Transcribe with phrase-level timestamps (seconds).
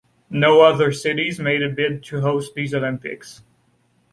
[0.31, 3.43] No other cities made a bid to host these Olympics.